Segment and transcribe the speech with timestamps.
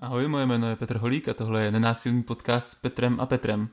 [0.00, 3.68] Ahoj, moje jméno je Petr Holík a tohle je nenásilný podcast s Petrem a Petrem.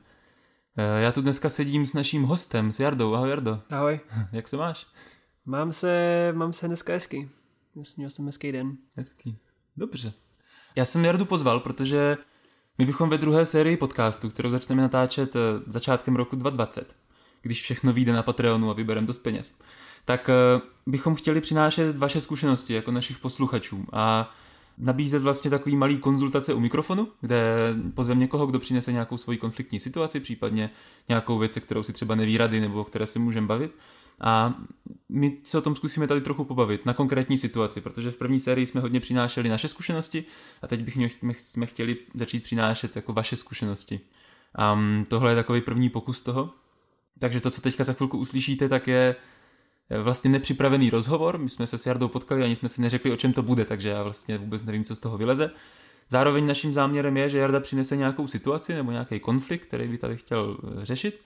[0.76, 3.14] Eh, Já tu dneska sedím s naším hostem, s Jardou.
[3.14, 4.00] Ahoj Jardo, Ahoj.
[4.32, 4.86] jak se máš?
[5.46, 7.30] Mám se, mám se dneska hezky.
[7.96, 8.76] Měl jsem hezký den.
[8.96, 9.38] Hezký.
[9.76, 10.12] Dobře.
[10.76, 12.16] Já jsem Jardu pozval, protože
[12.78, 16.96] my bychom ve druhé sérii podcastu, kterou začneme natáčet eh, začátkem roku 2020,
[17.42, 19.58] když všechno vyjde na Patreonu a vybereme dost peněz,
[20.04, 24.34] tak eh, bychom chtěli přinášet vaše zkušenosti jako našich posluchačů a
[24.78, 29.80] nabízet vlastně takový malý konzultace u mikrofonu, kde pozveme někoho, kdo přinese nějakou svoji konfliktní
[29.80, 30.70] situaci, případně
[31.08, 33.72] nějakou věc, kterou si třeba neví rady nebo o které se můžeme bavit.
[34.20, 34.54] A
[35.08, 38.66] my se o tom zkusíme tady trochu pobavit na konkrétní situaci, protože v první sérii
[38.66, 40.24] jsme hodně přinášeli naše zkušenosti
[40.62, 40.96] a teď bych
[41.32, 44.00] jsme chtěli začít přinášet jako vaše zkušenosti.
[44.54, 46.50] A tohle je takový první pokus toho.
[47.18, 49.16] Takže to, co teďka za chvilku uslyšíte, tak je
[50.02, 51.38] vlastně nepřipravený rozhovor.
[51.38, 53.88] My jsme se s Jardou potkali, ani jsme si neřekli, o čem to bude, takže
[53.88, 55.50] já vlastně vůbec nevím, co z toho vyleze.
[56.08, 60.16] Zároveň naším záměrem je, že Jarda přinese nějakou situaci nebo nějaký konflikt, který by tady
[60.16, 61.22] chtěl řešit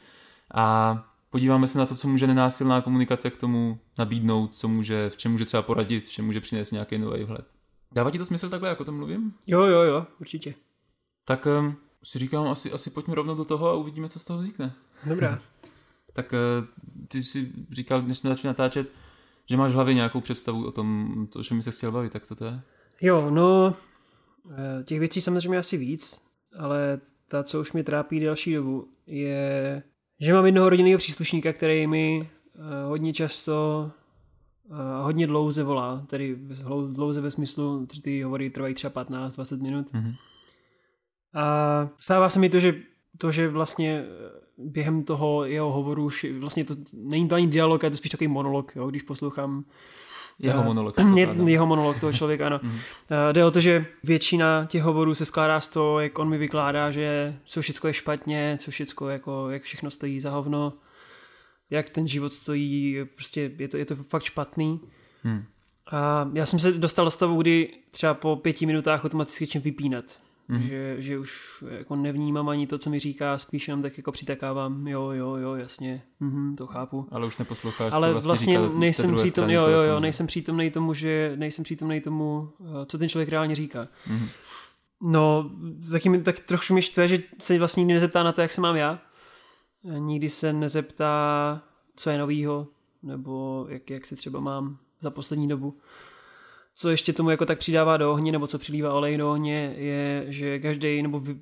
[0.54, 0.96] a
[1.30, 5.32] podíváme se na to, co může nenásilná komunikace k tomu nabídnout, co může, v čem
[5.32, 7.44] může třeba poradit, v čem může přinést nějaký nový vhled.
[7.92, 9.34] Dává ti to smysl takhle, jako to mluvím?
[9.46, 10.54] Jo, jo, jo, určitě.
[11.24, 14.38] Tak um, si říkám, asi, asi pojďme rovnou do toho a uvidíme, co z toho
[14.38, 14.72] vznikne.
[15.04, 15.38] Dobrá.
[16.22, 18.90] tak uh, ty jsi říkal, než jsme začali natáčet,
[19.50, 22.34] že máš v hlavě nějakou představu o tom, o čem se chtěl bavit, tak co
[22.34, 22.60] to je?
[23.00, 23.76] Jo, no,
[24.50, 29.82] eh, těch věcí samozřejmě asi víc, ale ta, co už mě trápí delší dobu, je,
[30.20, 33.90] že mám jednoho rodinného příslušníka, který mi eh, hodně často
[34.70, 36.36] a hodně dlouze volá, tedy
[36.92, 39.92] dlouze ve smyslu, že ty hovory trvají třeba 15-20 minut.
[39.92, 40.14] Mm-hmm.
[41.34, 42.74] A stává se mi to, že
[43.18, 44.04] to, že vlastně
[44.58, 48.76] během toho jeho hovoru, vlastně to není to ani dialog, je to spíš takový monolog,
[48.76, 49.64] jo, když poslouchám
[50.38, 50.94] jeho monolog.
[51.16, 52.60] Je, jeho monolog toho člověka, ano.
[52.62, 52.78] mm.
[53.32, 56.90] Jde o to, že většina těch hovorů se skládá z toho, jak on mi vykládá,
[56.90, 60.72] že co všechno je špatně, co všechno, jako, jak všechno stojí za hovno,
[61.70, 64.80] jak ten život stojí, prostě je to, je to fakt špatný.
[65.22, 65.44] Hmm.
[65.92, 70.20] A já jsem se dostal do stavu, kdy třeba po pěti minutách automaticky začnu vypínat.
[70.50, 70.62] Mm.
[70.62, 74.86] Že, že už jako nevnímám ani to, co mi říká, spíš jenom tak jako přitakávám,
[74.86, 77.06] jo, jo, jo, jasně, mhm, to chápu.
[77.10, 80.70] Ale už neposloucháš, Ale co vlastně, vlastně říká nejsem přítomný, jo, jo, jo, nejsem přítomný
[80.70, 83.88] tomu, že nejsem přítomný tomu, eh, co ten člověk reálně říká.
[84.06, 84.28] Mm.
[85.02, 85.50] No,
[85.90, 88.60] taky mi tak trochu mi štve, že se vlastně nikdy nezeptá na to, jak se
[88.60, 89.02] mám já.
[89.98, 91.62] Nikdy se nezeptá,
[91.96, 92.66] co je novýho,
[93.02, 95.78] nebo jak, jak se třeba mám za poslední dobu
[96.80, 100.24] co ještě tomu jako tak přidává do ohně, nebo co přilívá olej do ohně, je,
[100.28, 101.36] že každý, nebo vy,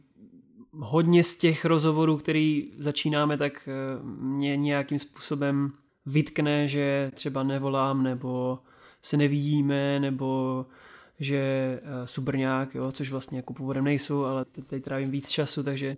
[0.72, 5.72] hodně z těch rozhovorů, který začínáme, tak eh, mě nějakým způsobem
[6.06, 8.59] vytkne, že třeba nevolám, nebo
[9.03, 10.66] se nevidíme, nebo
[11.21, 15.97] že uh, subrňák, jo, což vlastně jako původem nejsou, ale teď trávím víc času, takže...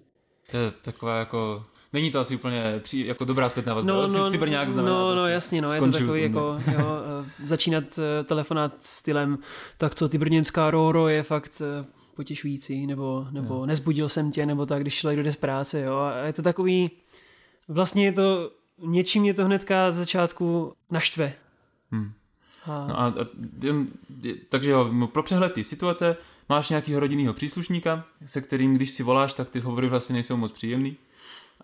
[0.50, 3.92] To je taková jako Není to asi úplně při, jako dobrá zpětná vazba.
[3.92, 4.94] No, no, Cyberňák znamená.
[4.94, 6.88] No, no, jasně, no, je to takový jako, jo,
[7.24, 9.38] eh, začínat eh, telefonát stylem,
[9.78, 11.84] tak co ty brněnská roro je fakt eh,
[12.14, 13.66] potěšující, nebo, nebo jo.
[13.66, 16.90] nezbudil jsem tě, nebo tak, když člověk jde z práce, jo, a je to takový,
[17.68, 18.50] vlastně je to,
[18.86, 21.32] něčím je to hnedka z začátku naštve.
[21.90, 22.12] Hmm.
[22.66, 22.86] A...
[22.88, 23.14] No a, a,
[24.48, 26.16] takže jo, no, pro přehled ty situace
[26.48, 30.52] máš nějakého rodinného příslušníka, se kterým, když si voláš, tak ty hovory vlastně nejsou moc
[30.52, 30.96] příjemný.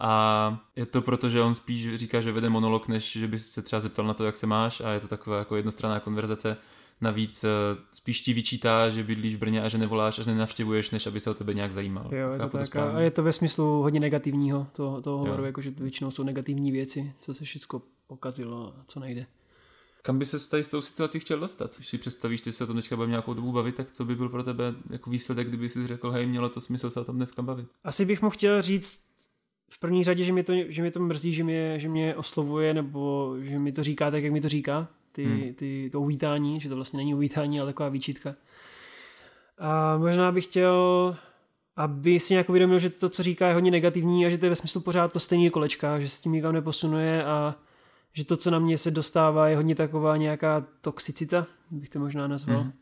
[0.01, 3.63] A je to proto, že on spíš říká, že vede monolog, než že by se
[3.63, 6.57] třeba zeptal na to, jak se máš a je to taková jako jednostranná konverzace.
[7.01, 7.49] Navíc eh,
[7.93, 11.21] spíš ti vyčítá, že bydlíš v Brně a že nevoláš a že nenavštěvuješ, než aby
[11.21, 12.15] se o tebe nějak zajímal.
[12.15, 12.69] Jo, je to tak.
[12.69, 16.73] To a je to ve smyslu hodně negativního toho, toho hovoru, jakože většinou jsou negativní
[16.73, 19.27] věci, co se všechno pokazilo a co nejde.
[20.03, 21.77] Kam by se tady s tou situací chtěl dostat?
[21.77, 24.17] Když si představíš, ty se o tom teďka budeme nějakou dobu bavit, tak co by
[24.17, 27.17] byl pro tebe jako výsledek, kdyby si řekl, hej, mělo to smysl se o tom
[27.17, 27.69] dneska bavit?
[27.85, 29.16] Asi bych mu chtěl říct
[29.69, 32.75] v první řadě, že mě to, že mě to mrzí, že mě, že mě oslovuje,
[32.75, 35.55] nebo že mi to říká tak, jak mi to říká, ty, hmm.
[35.55, 38.35] ty, to uvítání, že to vlastně není uvítání, ale taková výčitka.
[39.59, 41.17] A možná bych chtěl,
[41.77, 44.51] aby si nějak uvědomil, že to, co říká, je hodně negativní a že to je
[44.51, 47.55] ve smyslu pořád to stejné kolečka, že se tím nikam neposunuje a
[48.13, 52.27] že to, co na mě se dostává, je hodně taková nějaká toxicita, bych to možná
[52.27, 52.61] nazval.
[52.61, 52.73] Hmm.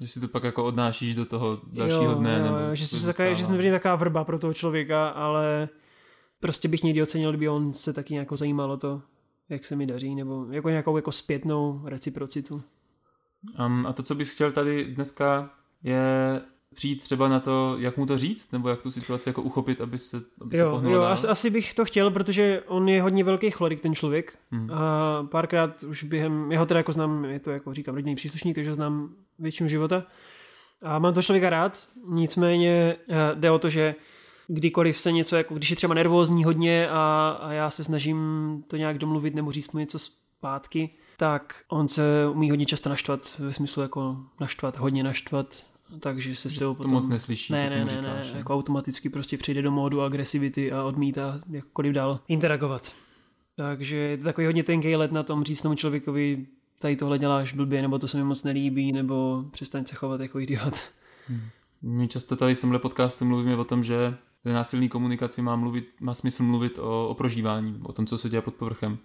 [0.00, 2.38] Že si to pak jako odnášíš do toho dalšího jo, dne.
[2.38, 5.68] Jo, nebo že, to taková, že jsem taková vrba pro toho člověka, ale
[6.42, 9.02] prostě bych někdy ocenil, kdyby on se taky nějak zajímal o to,
[9.48, 12.62] jak se mi daří, nebo jako nějakou jako zpětnou reciprocitu.
[13.66, 15.50] Um, a to, co bys chtěl tady dneska,
[15.82, 16.40] je
[16.74, 19.98] přijít třeba na to, jak mu to říct, nebo jak tu situaci jako uchopit, aby
[19.98, 23.50] se, aby jo, se jo, asi, asi, bych to chtěl, protože on je hodně velký
[23.50, 24.38] chlorik, ten člověk.
[24.50, 24.70] Hmm.
[24.70, 28.74] A párkrát už během, jeho teda jako znám, je to jako říkám rodinný příslušník, takže
[28.74, 30.04] znám většinu života.
[30.82, 33.94] A mám to člověka rád, nicméně eh, jde o to, že
[34.54, 38.18] kdykoliv se něco, jako když je třeba nervózní hodně a, a já se snažím
[38.66, 42.02] to nějak domluvit nebo říct mu něco zpátky, tak on se
[42.32, 45.64] umí hodně často naštvat, ve smyslu jako naštvat, hodně naštvat,
[46.00, 46.90] takže se s toho potom...
[46.90, 50.02] To moc neslyší, ne, to ne, ne, říkáš, ne, jako automaticky prostě přijde do módu
[50.02, 52.92] agresivity a odmítá jakkoliv dál interagovat.
[53.56, 56.46] Takže je to takový hodně tenký let na tom říct tomu člověkovi,
[56.78, 60.40] tady tohle děláš blbě, nebo to se mi moc nelíbí, nebo přestaň se chovat jako
[60.40, 60.74] idiot.
[61.28, 61.40] Hmm.
[61.82, 64.14] My často tady v tomhle podcastu mluvíme o tom, že
[64.44, 68.28] ve násilné komunikaci má, mluvit, má smysl mluvit o, o prožívání, o tom, co se
[68.28, 68.98] děje pod povrchem.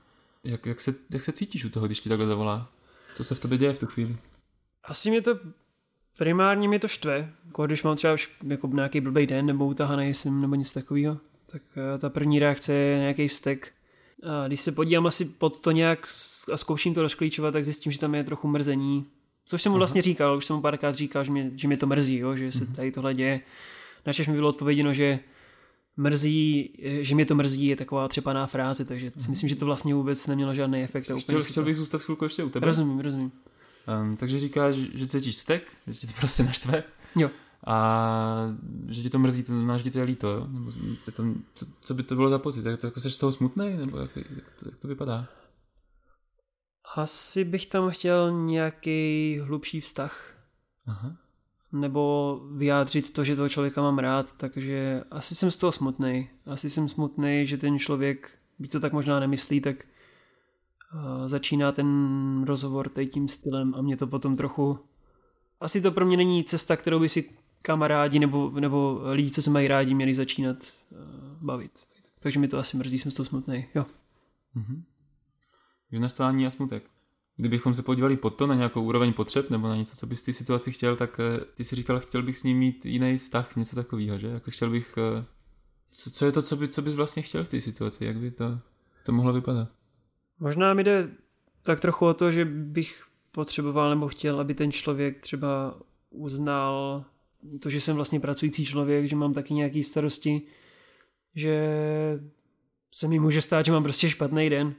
[0.44, 2.70] Jak, jak, se, jak se cítíš u toho, když ti takhle zavolá?
[3.16, 4.18] Co se v tobě děje v tu chvíli?
[4.84, 5.40] Asi mě to
[6.18, 10.14] primárně mě to štve, jako když mám třeba už jako nějaký blbý den nebo utahaný
[10.14, 13.74] jsem nebo něco takového, tak eh, ta první reakce je nějaký vztek.
[14.24, 16.08] A když se podívám asi pod to nějak
[16.54, 19.06] a zkouším to rozklíčovat, tak zjistím, že tam je trochu mrzení.
[19.46, 21.88] Což jsem mu vlastně říkal, už jsem mu párkrát říkal, že mě, že mě to
[21.88, 22.76] mrzí, jo, že se mhm.
[22.76, 23.42] tady tohle děje.
[24.06, 25.20] Načež mi bylo odpověděno, že
[25.98, 29.96] mrzí, že mě to mrzí, je taková třepaná fráze, takže si myslím, že to vlastně
[29.96, 31.04] vůbec nemělo žádný efekt.
[31.04, 32.68] Chtěl, chtěl bych zůstat chvilku ještě u tebe.
[32.68, 33.32] Rozumím, rozumím.
[34.02, 36.84] Um, takže říkáš, že cítíš vztek, že ti to prostě naštve.
[37.16, 37.30] Jo.
[37.68, 38.56] A
[38.88, 40.48] že ti to mrzí, to znamená, že ti to je líto, jo?
[40.50, 40.72] Nebo
[41.08, 41.24] je to,
[41.54, 42.66] co, co, by to bylo za pocit?
[42.66, 43.78] Jak to, jako jsi z toho smutný?
[43.78, 44.26] Nebo jak, jak,
[44.60, 45.28] to, jak to vypadá?
[46.96, 50.36] Asi bych tam chtěl nějaký hlubší vztah.
[50.86, 51.18] Aha.
[51.72, 56.30] Nebo vyjádřit to, že toho člověka mám rád, takže asi jsem z toho smutný.
[56.46, 59.86] Asi jsem smutný, že ten člověk, by to tak možná nemyslí, tak
[61.26, 64.80] začíná ten rozhovor tady tím stylem a mě to potom trochu...
[65.60, 67.30] Asi to pro mě není cesta, kterou by si
[67.62, 70.58] kamarádi nebo, nebo lidi, co se mají rádi, měli začínat
[70.92, 70.98] uh,
[71.42, 71.72] bavit.
[72.20, 73.68] Takže mi to asi mrzí, jsem z toho smutný.
[73.76, 73.86] Jo.
[74.56, 74.84] Mm-hmm.
[75.90, 76.84] Takže naštvání a smutek.
[77.38, 80.26] Kdybychom se podívali pod to na nějakou úroveň potřeb nebo na něco, co bys v
[80.26, 83.56] té situaci chtěl, tak eh, ty si říkal, chtěl bych s ním mít jiný vztah,
[83.56, 84.28] něco takového, že?
[84.28, 84.98] Jako chtěl bych...
[84.98, 85.26] Eh,
[85.92, 88.06] co, co je to, co, by, co bys vlastně chtěl v té situaci?
[88.06, 88.60] Jak by to,
[89.06, 89.70] to mohlo vypadat?
[90.40, 91.10] Možná mi jde
[91.64, 95.80] tak trochu o to, že bych potřeboval nebo chtěl, aby ten člověk třeba
[96.10, 97.06] uznal
[97.62, 100.42] to, že jsem vlastně pracující člověk, že mám taky nějaký starosti,
[101.36, 101.70] že
[102.92, 104.76] se mi může stát, že mám prostě špatný den.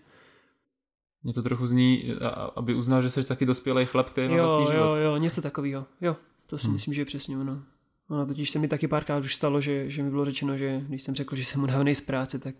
[1.22, 2.14] Mně to trochu zní,
[2.56, 4.84] aby uznal, že jsi taky dospělý chlap, který má vlastní život.
[4.84, 5.86] Jo, jo, něco takového.
[6.00, 6.16] Jo,
[6.46, 6.74] to si hmm.
[6.74, 7.62] myslím, že je přesně ono.
[8.10, 11.02] Ono totiž se mi taky párkrát už stalo, že, že mi bylo řečeno, že když
[11.02, 12.54] jsem řekl, že jsem unavený z práce, tak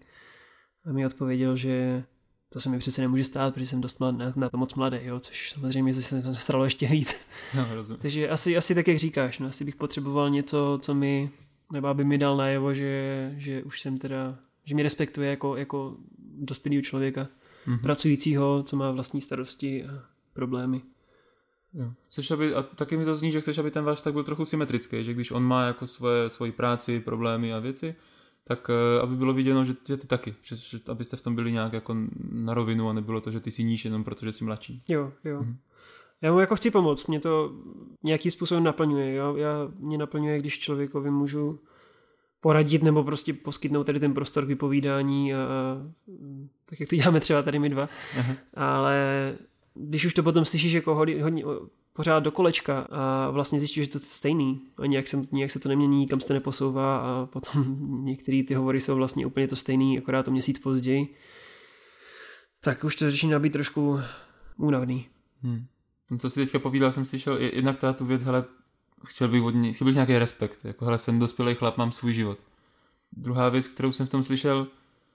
[0.93, 2.05] mi odpověděl, že
[2.49, 5.21] to se mi přece nemůže stát, protože jsem dost mladý, na to moc mladý, jo,
[5.21, 7.29] což samozřejmě se nasralo ještě víc.
[7.57, 8.01] No, rozumím.
[8.01, 11.31] Takže asi, asi tak, jak říkáš, no, asi bych potřeboval něco, co mi,
[11.73, 15.97] nebo aby mi dal najevo, že, že už jsem teda, že mi respektuje jako, jako
[16.19, 17.29] dospělého člověka,
[17.69, 17.81] mm-hmm.
[17.81, 20.83] pracujícího, co má vlastní starosti a problémy.
[21.75, 21.93] Jo.
[22.09, 24.45] Chceš, aby, a taky mi to zní, že chceš, aby ten váš tak byl trochu
[24.45, 27.95] symetrický, že když on má jako svoje, svoji práci, problémy a věci,
[28.45, 31.53] tak eh, aby bylo viděno, že, že ty taky, že, že abyste v tom byli
[31.53, 31.97] nějak jako
[32.33, 34.83] na rovinu a nebylo to, že ty si níž jenom protože jsi mladší.
[34.89, 35.41] Jo, jo.
[35.41, 35.57] Mhm.
[36.23, 37.53] Já mu jako chci pomoct, mě to
[38.03, 39.15] nějakým způsobem naplňuje.
[39.15, 39.37] Jo?
[39.37, 41.61] Já, mě naplňuje, když člověkovi můžu
[42.41, 45.39] poradit nebo prostě poskytnout tady ten prostor k vypovídání a,
[46.65, 47.89] tak jak to děláme třeba tady my dva.
[48.19, 48.35] Aha.
[48.55, 49.35] Ale
[49.75, 51.45] když už to potom slyšíš jako hodně, hodně
[51.93, 55.61] pořád do kolečka a vlastně zjistíš, že to je stejný a nějak se, nějak se
[55.61, 59.57] to nemění, nikam se to neposouvá a potom některé ty hovory jsou vlastně úplně to
[59.57, 61.15] stejný, akorát to měsíc později,
[62.61, 64.01] tak už to začíná být trošku
[64.57, 65.09] únavný.
[65.43, 65.67] Hmm.
[66.19, 68.45] Co si teďka povídal, jsem slyšel jednak ta tu věc, hele,
[69.05, 72.15] chtěl bych od ní, chtěl bych nějaký respekt, jako hele, jsem dospělý chlap, mám svůj
[72.15, 72.39] život.
[73.13, 74.67] Druhá věc, kterou jsem v tom slyšel,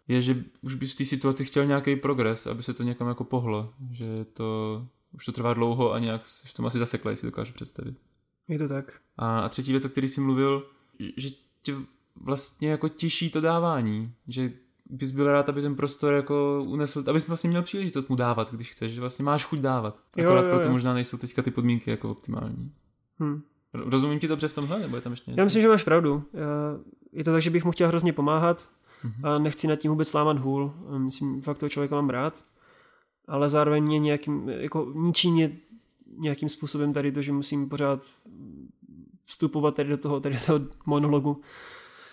[0.08, 3.24] je, že už bys v té situaci chtěl nějaký progres, aby se to někam jako
[3.24, 7.54] pohlo, že to už to trvá dlouho a nějak v tom asi zasekla, si dokážu
[7.54, 7.96] představit.
[8.48, 9.00] Je to tak.
[9.18, 10.68] A, a třetí věc, o který jsi mluvil,
[11.18, 11.30] že
[11.62, 11.76] tě
[12.16, 14.54] vlastně jako těší to dávání, že
[14.90, 18.70] bys byl rád, aby ten prostor jako unesl, abys vlastně měl příležitost mu dávat, když
[18.70, 20.00] chceš, že vlastně máš chuť dávat.
[20.14, 20.58] Akorát jo, jo, jo.
[20.58, 22.72] proto možná nejsou teďka ty podmínky jako optimální.
[23.20, 23.42] Hmm.
[23.74, 25.42] Rozumím ti dobře v tomhle, nebo je tam ještě něco?
[25.42, 26.24] Já myslím, že máš pravdu.
[27.14, 28.68] Je to tak, že bych mu chtěl hrozně pomáhat
[29.06, 29.30] mm-hmm.
[29.30, 30.74] a nechci nad tím vůbec lámat hůl.
[30.98, 32.44] Myslím, fakt toho člověka mám rád
[33.28, 35.52] ale zároveň mě nějakým, jako ničí mě
[36.18, 38.14] nějakým způsobem tady to, že musím pořád
[39.26, 41.42] vstupovat tady do toho, tady do toho monologu,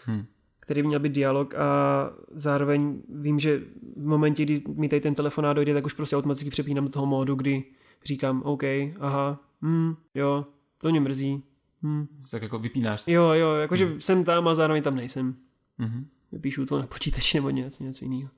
[0.05, 0.25] hmm.
[0.61, 3.63] který by měl být dialog a zároveň vím, že
[3.97, 7.07] v momentě, kdy mi tady ten telefonát dojde, tak už prostě automaticky přepínám do toho
[7.07, 7.65] módu, kdy
[8.05, 8.63] říkám OK,
[9.01, 10.47] aha, hm, jo,
[10.79, 11.43] to mě mrzí.
[11.83, 12.07] Hm.
[12.31, 13.13] Tak jako vypínáš se.
[13.13, 14.01] Jo, jo, jakože hmm.
[14.01, 15.37] jsem tam a zároveň tam nejsem.
[15.79, 16.07] Hmm.
[16.33, 18.31] Vypíšu to na počítači nebo něco, něco jiného.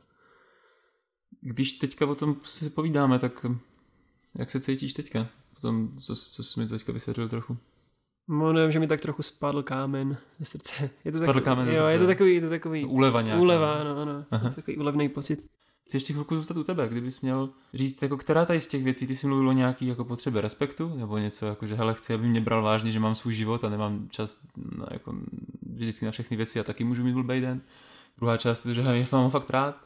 [1.40, 3.46] Když teďka o tom si povídáme, tak
[4.38, 5.28] jak se cítíš teďka?
[5.54, 7.56] Potom, co, co jsi mi teďka vysvětlil trochu?
[8.28, 10.90] No nevím, že mi tak trochu spadl kámen ze srdce.
[11.04, 13.42] Je to Spadl takový, kámen ze jo, je to takový, je to takový Úleva nějaká.
[13.42, 14.24] úleva, ano, ano.
[14.30, 14.48] Aha.
[14.48, 15.46] Je to takový úlevný pocit.
[15.84, 19.06] Chci ještě chvilku zůstat u tebe, kdybys měl říct, jako která tady z těch věcí,
[19.06, 22.28] ty jsi mluvil o nějaký jako potřebě respektu, nebo něco jako, že hele, chci, aby
[22.28, 25.16] mě bral vážně, že mám svůj život a nemám čas na, jako,
[25.72, 27.60] vždycky na všechny věci a taky můžu mít blbej den.
[28.16, 29.76] Druhá část že hej, mám fakt rád,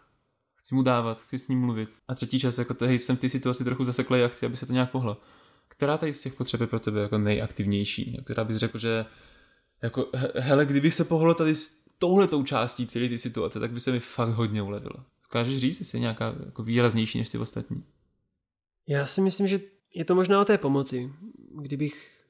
[0.56, 1.88] chci mu dávat, chci s ním mluvit.
[2.08, 4.66] A třetí část, jako hej, jsem v té situaci trochu zaseklej a chci, aby se
[4.66, 5.20] to nějak pohlo.
[5.68, 8.20] Která tady z těch potřeb je pro tebe jako nejaktivnější?
[8.24, 9.06] Která bys řekl, že
[9.82, 13.80] jako, he- hele, kdybych se pohlo tady s touhletou částí celé ty situace, tak by
[13.80, 15.04] se mi fakt hodně ulevilo.
[15.36, 17.84] Dokážeš říct, jestli je nějaká jako výraznější než ty ostatní?
[18.88, 19.60] Já si myslím, že
[19.94, 21.12] je to možná o té pomoci.
[21.60, 22.24] Kdybych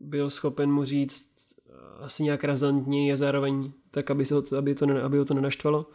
[0.00, 1.36] byl schopen mu říct
[1.68, 5.34] eh, asi nějak razantněji a zároveň tak, aby, se ho, aby, to, aby ho to
[5.34, 5.90] nenaštvalo,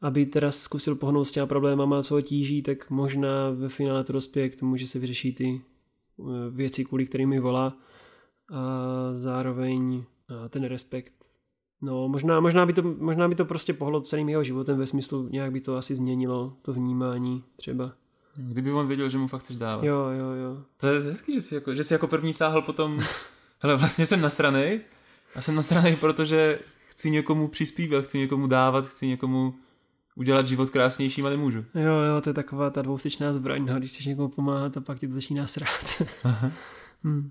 [0.00, 4.12] aby teda zkusil pohnout s těma problémama, co ho tíží, tak možná ve finále to
[4.12, 5.60] dospěje k tomu, že se vyřeší ty
[6.20, 7.76] eh, věci, kvůli kterými volá
[8.52, 8.62] a
[9.14, 10.04] zároveň
[10.50, 11.19] ten respekt.
[11.82, 15.28] No, možná, možná, by to, možná by to prostě pohlo celým jeho životem ve smyslu,
[15.28, 17.92] nějak by to asi změnilo to vnímání třeba.
[18.36, 19.84] Kdyby on věděl, že mu fakt chceš dávat.
[19.84, 20.62] Jo, jo, jo.
[20.76, 23.00] To je hezký, že jsi jako, že jsi jako první sáhl potom,
[23.60, 24.80] hele, vlastně jsem nasranej
[25.34, 26.58] a jsem nasranej, protože
[26.88, 29.54] chci někomu přispívat, chci někomu dávat, chci někomu
[30.14, 31.64] udělat život krásnějším a nemůžu.
[31.74, 34.98] Jo, jo, to je taková ta dvousečná zbraň, no, když chceš někomu pomáhat a pak
[34.98, 36.02] ti to začíná srát.
[36.22, 36.52] hmm.
[37.04, 37.30] Hmm,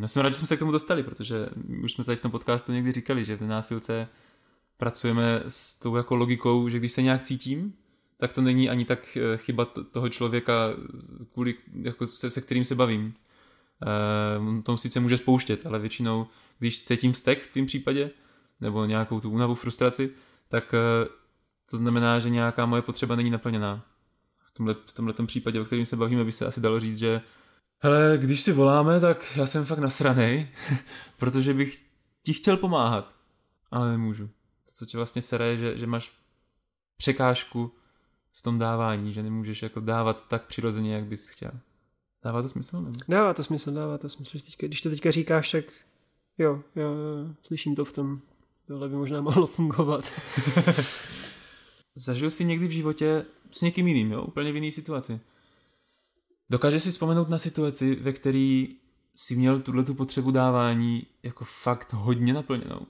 [0.00, 1.48] já jsem rád, že jsme se k tomu dostali, protože
[1.82, 4.08] už jsme tady v tom podcastu někdy říkali, že v násilce
[4.76, 7.74] pracujeme s tou jako logikou, že když se nějak cítím,
[8.18, 10.54] tak to není ani tak eh, chyba toho člověka,
[11.32, 13.14] kvůli, jako se, se kterým se bavím.
[13.82, 16.26] Eh, on to sice může spouštět, ale většinou,
[16.58, 18.10] když cítím vztek v tvém případě,
[18.60, 20.10] nebo nějakou tu únavu, frustraci,
[20.48, 21.08] tak eh,
[21.70, 23.84] to znamená, že nějaká moje potřeba není naplněná.
[24.44, 27.20] V tomhle, v tomhle případě, o kterém se bavíme, by se asi dalo říct, že
[27.84, 30.48] Hele, když si voláme, tak já jsem fakt nasranej,
[31.16, 31.86] protože bych
[32.22, 33.12] ti chtěl pomáhat,
[33.70, 34.26] ale nemůžu.
[34.26, 36.12] To, co tě vlastně sere, je, že, že máš
[36.96, 37.72] překážku
[38.32, 41.50] v tom dávání, že nemůžeš jako dávat tak přirozeně, jak bys chtěl.
[42.24, 42.80] Dává to smysl?
[42.82, 42.98] Nebo?
[43.08, 44.38] Dává to smysl, dává to smysl.
[44.38, 45.64] Teďka, když to teďka říkáš, tak
[46.38, 48.20] jo, jo, jo, slyším to v tom.
[48.66, 50.12] Tohle by možná mohlo fungovat.
[51.94, 54.22] Zažil jsi někdy v životě s někým jiným, jo?
[54.22, 55.20] úplně v jiné situaci.
[56.52, 58.66] Dokážeš si vzpomenout na situaci, ve které
[59.14, 62.86] jsi měl tuhle tu potřebu dávání jako fakt hodně naplněnou.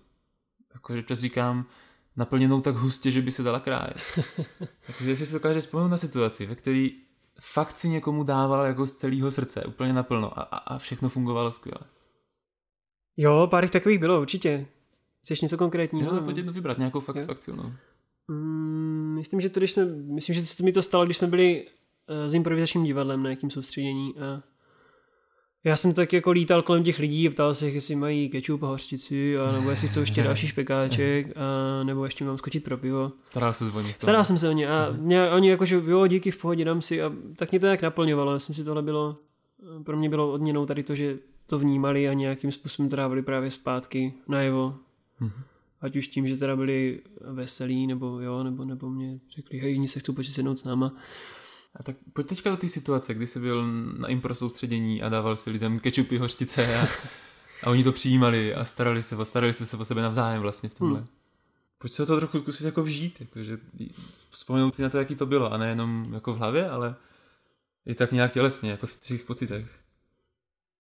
[0.75, 1.67] Jako, že čas říkám,
[2.17, 3.97] naplněnou tak hustě, že by se dala krájet.
[4.87, 6.89] Takže jestli si dokážeš vzpomenout na situaci, ve které
[7.41, 11.53] fakt si někomu dával jako z celého srdce, úplně naplno a, a, a všechno fungovalo
[11.53, 11.81] skvěle.
[13.17, 14.67] Jo, pár jich takových bylo, určitě.
[15.23, 16.17] Chceš něco konkrétního?
[16.17, 17.27] Jo, pojď jednu vybrat, nějakou fakt, Jo.
[17.27, 17.73] fakt silnou.
[18.29, 21.67] Mm, myslím, že to, když jsme, myslím, že se mi to stalo, když jsme byli
[22.29, 24.43] s improvizačním divadlem na nějakým soustředění a
[25.65, 28.63] já jsem tak jako lítal kolem těch lidí a ptal se jich, jestli mají kečup
[28.63, 32.77] a hořčici, a nebo jestli chcou ještě další špekáček, a nebo ještě mám skočit pro
[32.77, 33.13] pivo.
[33.23, 33.95] Staral se o ně.
[33.95, 37.03] Staral jsem se o ně a mě, oni jakože jo, díky v pohodě, dám si
[37.03, 38.33] a tak mě to nějak naplňovalo.
[38.33, 39.17] Já jsem si tohle bylo,
[39.85, 43.51] pro mě bylo odměnou tady to, že to vnímali a nějakým způsobem to dávali právě
[43.51, 44.75] zpátky najevo.
[45.21, 45.43] Mhm.
[45.81, 50.01] Ať už tím, že teda byli veselí, nebo jo, nebo, nebo mě řekli, hej, se
[50.01, 50.95] chci počít sednout s náma.
[51.77, 53.67] A tak pojď teďka do té situace, kdy jsi byl
[53.99, 56.87] na impro soustředění a dával si lidem kečupy, hořčice a,
[57.63, 60.99] a oni to přijímali a starali se, starali se, o sebe navzájem vlastně v tomhle.
[60.99, 61.09] Hmm.
[61.79, 63.59] Pojď se to trochu zkusit jako vžít, jakože
[64.31, 66.95] vzpomenout si na to, jaký to bylo a nejenom jako v hlavě, ale
[67.87, 69.79] i tak nějak tělesně, jako v svých pocitech.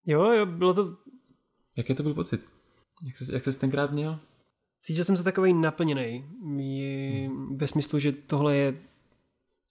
[0.06, 0.98] Jo, jo, bylo to,
[1.76, 2.42] Jaký to byl pocit?
[3.04, 4.20] Jak jsi, jak jsi tenkrát měl?
[4.82, 6.26] cítil jsem se takový naplněný.
[6.58, 8.78] Je, ve smyslu, že tohle je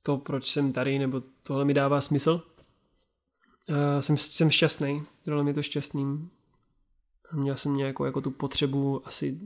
[0.02, 2.42] to, proč jsem tady, nebo tohle mi dává smysl.
[3.99, 6.30] A jsem, jsem šťastný, dělalo mi to šťastným.
[7.30, 9.40] A měl jsem nějakou jako tu potřebu asi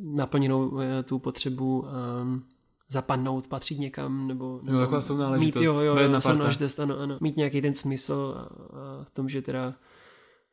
[0.00, 2.44] naplněnou eh, tu potřebu um,
[2.88, 7.18] zapadnout, patřit někam, nebo, nebo taková sounáležitost, mít, jo, jo, jo, sounáležitost, ano, ano.
[7.20, 9.74] Mít nějaký ten smysl a, a v tom, že teda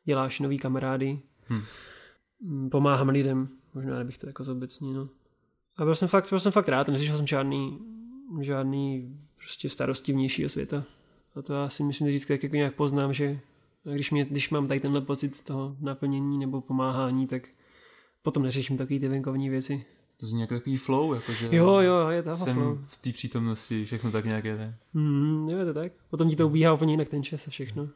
[0.04, 1.62] děláš nový kamarády, Hm.
[2.40, 4.94] Mm, pomáhám lidem, možná nebych to jako zobecnil.
[4.94, 5.08] No.
[5.76, 7.78] A byl jsem fakt, byl jsem fakt rád, neslyšel jsem žádný,
[8.40, 10.84] žádný prostě starosti vnějšího světa.
[11.34, 13.40] A to já si myslím, že vždycky tak jako nějak poznám, že
[13.84, 17.42] když, mě, když mám tady tenhle pocit toho naplnění nebo pomáhání, tak
[18.22, 19.84] potom neřeším takový ty venkovní věci.
[20.16, 22.78] To zní jako takový flow, jakože Jo, jo, je to jsem flow.
[22.86, 24.74] v té přítomnosti, všechno tak nějak jede.
[24.94, 25.92] Mm, jo, je to tak.
[26.10, 27.88] Potom ti to ubíhá úplně jinak ten čas a všechno.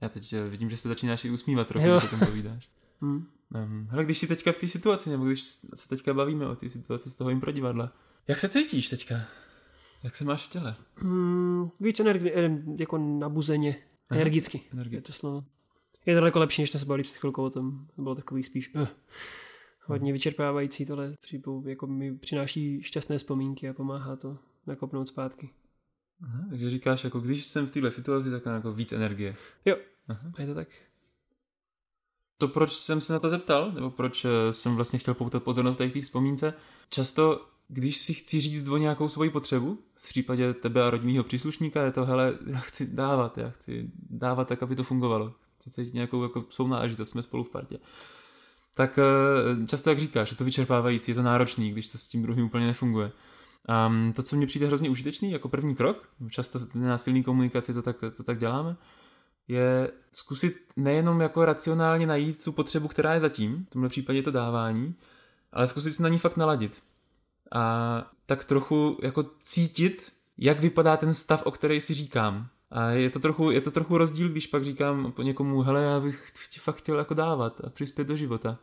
[0.00, 1.98] Já teď eh, vidím, že se začínáš i usmívat trochu, Jo.
[1.98, 2.68] když se tam povídáš.
[3.00, 3.26] Mm.
[3.54, 5.42] Um, hele, když jsi teďka v té situaci, nebo když
[5.74, 7.92] se teďka bavíme o té situaci z toho impro divadla,
[8.28, 9.14] jak se cítíš teďka?
[10.02, 10.76] Jak se máš v těle?
[11.02, 13.76] Mm, víc energi- eh, jako nabuzeně,
[14.10, 14.20] Aha.
[14.20, 14.98] energicky, Energie.
[14.98, 15.44] je to slovo.
[16.06, 17.86] Je to daleko lepší, než jsme se bavili před chvilkou o tom.
[17.96, 18.88] To bylo takový spíš uh,
[19.84, 21.14] hodně vyčerpávající tohle.
[21.64, 25.50] Jako mi přináší šťastné vzpomínky a pomáhá to nakopnout zpátky.
[26.22, 29.36] Aha, takže říkáš, jako když jsem v této situaci, tak mám jako víc energie.
[29.64, 29.76] Jo,
[30.08, 30.32] Aha.
[30.38, 30.68] je to tak.
[32.38, 35.76] To, proč jsem se na to zeptal, nebo proč eh, jsem vlastně chtěl poutat pozornost
[35.76, 36.54] tady k té vzpomínce,
[36.90, 41.82] často, když si chci říct o nějakou svoji potřebu, v případě tebe a rodinného příslušníka
[41.82, 45.34] je to, hele, já chci dávat, já chci dávat tak, aby to fungovalo.
[45.60, 47.78] Chci cítit nějakou jako sounáležitost, jsme spolu v partě.
[48.74, 52.22] Tak eh, často, jak říkáš, je to vyčerpávající, je to náročný, když to s tím
[52.22, 53.12] druhým úplně nefunguje.
[53.88, 57.82] Um, to, co mě přijde hrozně užitečný, jako první krok, často v násilné komunikaci to
[57.82, 58.76] tak, to tak děláme,
[59.48, 64.30] je zkusit nejenom jako racionálně najít tu potřebu, která je zatím, v tomhle případě to
[64.30, 64.94] dávání,
[65.52, 66.82] ale zkusit si na ní fakt naladit.
[67.54, 72.46] A tak trochu jako cítit, jak vypadá ten stav, o který si říkám.
[72.70, 76.00] A je to trochu, je to trochu rozdíl, když pak říkám po někomu, hele, já
[76.00, 78.58] bych ti fakt chtěl jako dávat a přispět do života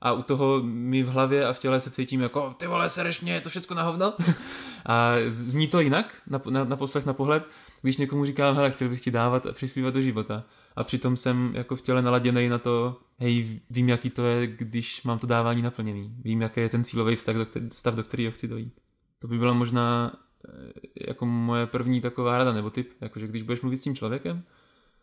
[0.00, 3.20] a u toho mi v hlavě a v těle se cítím jako ty vole, sereš
[3.20, 4.14] mě, je to všechno na hovno.
[4.86, 7.42] a zní to jinak, na, na, na poslech, na pohled,
[7.82, 10.42] když někomu říkám, hele, chtěl bych ti dávat a přispívat do života.
[10.76, 15.02] A přitom jsem jako v těle naladěný na to, hej, vím, jaký to je, když
[15.02, 16.14] mám to dávání naplněný.
[16.18, 18.80] Vím, jaký je ten cílový vztah, do který, stav, do kterého chci dojít.
[19.18, 20.12] To by byla možná
[20.48, 24.42] eh, jako moje první taková rada nebo typ, jakože když budeš mluvit s tím člověkem,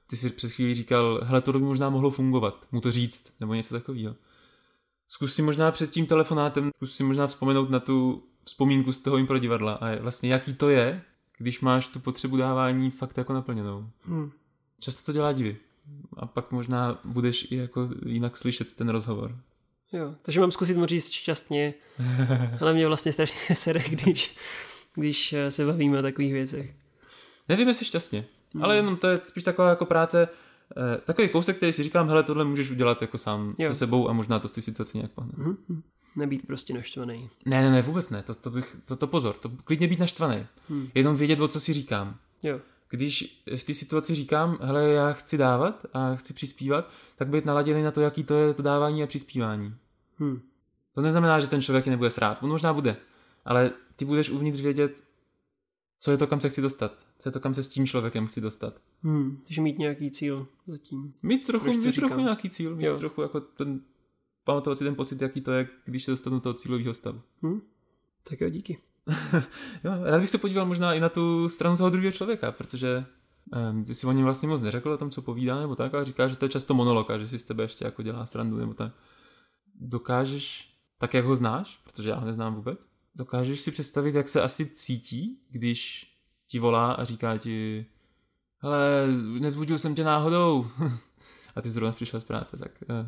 [0.07, 3.53] ty si před chvílí říkal, hele, to by možná mohlo fungovat, mu to říct, nebo
[3.53, 4.15] něco takového
[5.13, 9.17] zkus si možná před tím telefonátem, zkus si možná vzpomenout na tu vzpomínku z toho
[9.17, 11.01] improdivadla a vlastně jaký to je,
[11.37, 13.89] když máš tu potřebu dávání fakt jako naplněnou.
[14.01, 14.31] Hmm.
[14.83, 15.57] Často to dělá divy.
[16.17, 19.37] A pak možná budeš i jako jinak slyšet ten rozhovor.
[19.93, 21.73] Jo, takže mám zkusit mu říct šťastně,
[22.61, 24.37] ale mě vlastně strašně sere, když,
[24.95, 26.75] když se bavíme o takových věcech.
[27.49, 28.63] Nevím, jestli šťastně, hmm.
[28.63, 30.27] ale jenom to je spíš taková jako práce,
[30.77, 33.69] eh, takový kousek, který si říkám, hele, tohle můžeš udělat jako sám jo.
[33.69, 35.31] se sebou a možná to v té situaci nějak pohne.
[35.31, 35.81] Mm-hmm.
[36.15, 37.29] Nebýt prostě naštvaný.
[37.45, 40.45] Ne, ne, ne, vůbec ne, to, to, bych, to, to pozor, to klidně být naštvaný.
[40.69, 40.89] Hmm.
[40.95, 42.17] Jenom vědět, o co si říkám.
[42.43, 42.59] Jo.
[42.93, 47.83] Když v té situaci říkám, hele, já chci dávat a chci přispívat, tak být naladěný
[47.83, 49.75] na to, jaký to je to dávání a přispívání.
[50.17, 50.41] Hmm.
[50.93, 52.95] To neznamená, že ten člověk nebude srát, on možná bude,
[53.45, 55.03] ale ty budeš uvnitř vědět,
[55.99, 56.97] co je to, kam se chci dostat.
[57.19, 58.81] Co je to, kam se s tím člověkem chci dostat.
[59.03, 61.13] Hmm, takže mít nějaký cíl zatím.
[61.23, 62.97] Mít trochu, mít trochu nějaký cíl, mít jo.
[62.97, 63.81] trochu jako ten,
[64.43, 67.21] pamatovat si ten pocit, jaký to je, když se dostanu do toho cílového stavu.
[67.41, 67.61] Hmm.
[68.23, 68.77] Tak jo, díky.
[69.83, 73.05] Jo, rád bych se podíval možná i na tu stranu toho druhého člověka, protože
[73.71, 76.05] um, ty si o něm vlastně moc neřekl o tom, co povídá nebo tak, ale
[76.05, 78.57] říká, že to je často monolog a že si z tebe ještě jako dělá srandu
[78.57, 78.91] nebo tak.
[79.75, 84.41] Dokážeš, tak jak ho znáš, protože já ho neznám vůbec, dokážeš si představit, jak se
[84.41, 86.11] asi cítí, když
[86.47, 87.85] ti volá a říká ti
[88.59, 89.07] hele,
[89.39, 90.67] nezbudil jsem tě náhodou
[91.55, 93.07] a ty zrovna přišel z práce, tak uh,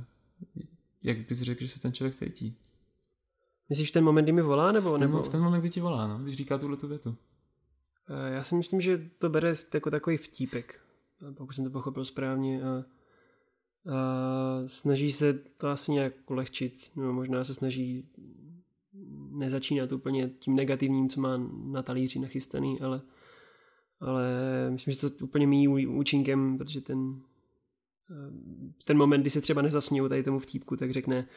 [1.03, 2.57] jak bys řekl, že se ten člověk cítí?
[3.69, 4.71] Myslíš v ten moment, kdy mi volá?
[4.71, 5.23] Nebo, v, ten, nebo...
[5.23, 7.15] v ten moment, kdy ti volá, no, když říká tuhle tu větu.
[8.09, 10.81] Eh, já si myslím, že to bere jako takový vtípek,
[11.33, 12.63] pokud jsem to pochopil správně.
[12.63, 12.83] A, a
[14.67, 18.09] snaží se to asi nějak ulehčit, nebo možná se snaží
[19.31, 23.01] nezačínat úplně tím negativním, co má na talíři nachystaný, ale,
[23.99, 24.25] ale
[24.69, 27.21] myslím, že to úplně míjí účinkem, protože ten,
[28.85, 31.27] ten moment, kdy se třeba nezasmějou tady tomu vtípku, tak řekne,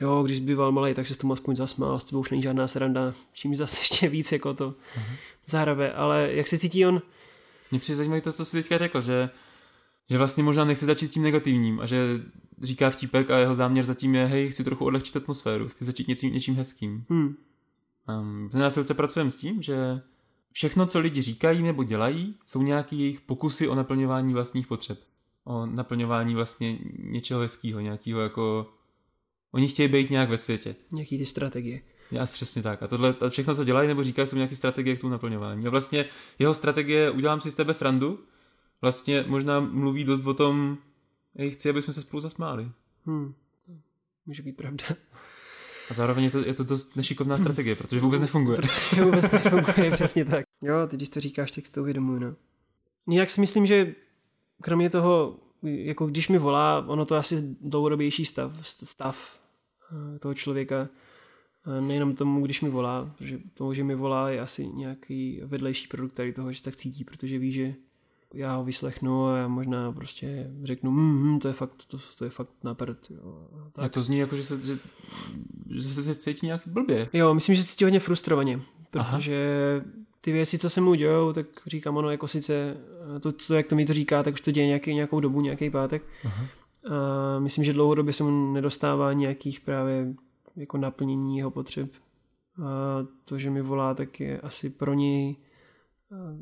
[0.00, 2.66] jo, když býval malý, tak se s tomu aspoň zasmál, s tebou už není žádná
[2.66, 5.16] sranda, čím zase ještě víc jako to uh-huh.
[5.46, 7.02] zahrabe, ale jak se cítí on?
[7.70, 9.30] Mě přijde zajímavé to, co jsi teďka řekl, že,
[10.10, 12.20] že vlastně možná nechce začít tím negativním a že
[12.62, 16.32] říká vtípek a jeho záměr zatím je, hej, chci trochu odlehčit atmosféru, chci začít něčím,
[16.32, 17.04] něčím hezkým.
[17.08, 17.36] Hmm.
[18.08, 20.00] Um, v násilce pracujeme s tím, že
[20.52, 24.98] všechno, co lidi říkají nebo dělají, jsou nějaký jejich pokusy o naplňování vlastních potřeb.
[25.44, 28.72] O naplňování vlastně něčeho hezkého, nějakého jako...
[29.52, 30.76] Oni chtějí být nějak ve světě.
[30.90, 31.80] Nějaký ty strategie.
[32.10, 32.82] Já přesně tak.
[32.82, 35.66] A tohle, a všechno, co dělají nebo říkají, jsou nějaké strategie k tomu naplňování.
[35.66, 36.04] A vlastně
[36.38, 38.18] jeho strategie, udělám si z tebe srandu,
[38.80, 40.78] vlastně možná mluví dost o tom,
[41.38, 42.70] Ej, chci, aby jsme se spolu zasmáli.
[43.06, 43.34] Hmm.
[44.26, 44.84] Může být pravda.
[45.90, 48.56] A zároveň je to, je to dost nešikovná strategie, protože vůbec nefunguje.
[48.56, 50.44] Protože vůbec nefunguje, přesně tak.
[50.62, 52.34] Jo, teď když to říkáš, tak si to uvědomuji, no.
[53.08, 53.94] Jinak si myslím, že
[54.62, 59.40] kromě toho, jako když mi volá, ono to asi dlouhodobější stav, stav
[59.92, 60.88] eh, toho člověka,
[61.80, 66.12] nejenom tomu, když mi volá, protože to, že mi volá, je asi nějaký vedlejší produkt
[66.12, 67.74] tady toho, že se tak cítí, protože ví, že
[68.34, 72.30] já ho vyslechnu a já možná prostě řeknu, mm, to je fakt, to, to je
[72.30, 73.10] fakt na prd.
[73.10, 73.84] Jo, tak.
[73.84, 74.78] A to zní jako, že se, že,
[75.70, 77.08] že se cítí nějak blbě.
[77.12, 79.90] Jo, myslím, že se cítí hodně frustrovaně, protože Aha.
[80.26, 82.76] Ty věci, co se mu dějou, tak říkám, ono jako sice,
[83.20, 85.70] to, to, jak to mi to říká, tak už to děje nějaký, nějakou dobu, nějaký
[85.70, 86.46] pátek, Aha.
[86.90, 90.14] A myslím, že dlouhodobě se mu nedostává nějakých právě
[90.56, 91.90] jako naplnění jeho potřeb.
[92.62, 95.36] A to, že mi volá, tak je asi pro něj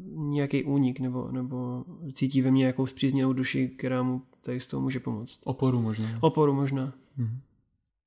[0.06, 4.80] nějaký únik nebo, nebo cítí ve mně nějakou zpřízněnou duši, která mu tady z toho
[4.80, 5.40] může pomoct.
[5.44, 6.18] Oporu možná.
[6.20, 6.92] Oporu možná.
[7.16, 7.40] Mhm.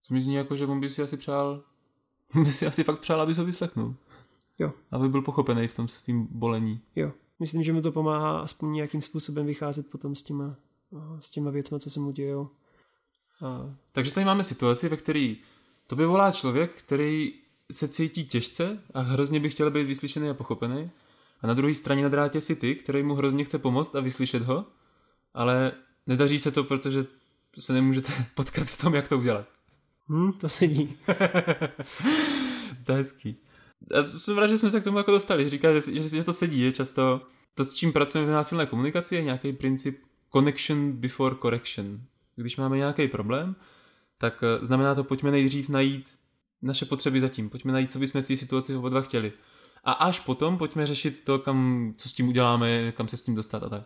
[0.04, 1.64] Co mi zní jako, že on by si asi přál,
[2.44, 3.96] by si asi fakt přál, aby ho vyslechnul.
[4.60, 4.74] Jo.
[4.92, 6.82] Aby byl pochopený v tom svým bolení.
[6.96, 7.12] Jo.
[7.40, 10.56] Myslím, že mu to pomáhá aspoň nějakým způsobem vycházet potom s těma,
[11.20, 12.50] s těma věcmi, co se mu dějou.
[13.42, 13.76] A...
[13.92, 15.36] Takže tady máme situaci, ve které
[15.88, 17.34] to by volá člověk, který
[17.72, 20.92] se cítí těžce a hrozně by chtěl být vyslyšený a pochopený.
[21.42, 24.44] A na druhé straně na drátě si ty, který mu hrozně chce pomoct a vyslyšet
[24.44, 24.66] ho,
[25.34, 25.72] ale
[26.08, 27.06] nedaří se to, protože
[27.60, 29.46] se nemůžete potkat v tom, jak to udělat.
[30.08, 30.98] Hmm, to sedí.
[32.84, 33.38] to je hezký.
[33.92, 35.50] Já jsem rád, že jsme se k tomu jako dostali.
[35.50, 37.22] Říká, že, že, že to sedí, je často
[37.58, 40.00] to, s čím pracujeme v násilné komunikaci, je nějaký princip
[40.32, 42.02] connection before correction.
[42.36, 43.56] Když máme nějaký problém,
[44.18, 46.08] tak eh, znamená to, pojďme nejdřív najít
[46.62, 49.34] naše potřeby zatím, pojďme najít, co bychom v té situaci oba dva chtěli.
[49.84, 53.36] A až potom pojďme řešit to, kam, co s tím uděláme, kam se s tím
[53.36, 53.84] dostat a tak.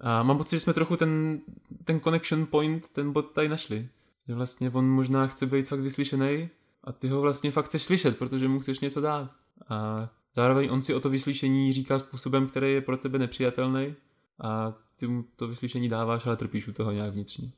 [0.00, 1.40] A mám pocit, že jsme trochu ten,
[1.84, 3.88] ten connection point, ten bod tady našli.
[4.28, 6.48] Že vlastně on možná chce být fakt vyslyšený
[6.84, 9.30] a ty ho vlastně fakt chceš slyšet, protože mu chceš něco dát.
[9.68, 13.94] A zároveň on si o to vyslyšení říká způsobem, který je pro tebe nepřijatelný
[14.40, 17.52] a ty mu to vyslyšení dáváš, ale trpíš u toho nějak vnitřně.